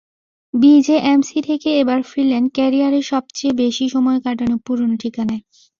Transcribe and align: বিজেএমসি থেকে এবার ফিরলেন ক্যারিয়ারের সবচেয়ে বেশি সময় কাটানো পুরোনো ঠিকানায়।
বিজেএমসি 0.53 1.39
থেকে 1.47 1.69
এবার 1.81 1.99
ফিরলেন 2.03 2.43
ক্যারিয়ারের 2.49 3.05
সবচেয়ে 3.05 3.53
বেশি 3.61 3.85
সময় 3.93 4.19
কাটানো 4.25 4.55
পুরোনো 4.65 4.95
ঠিকানায়। 5.03 5.43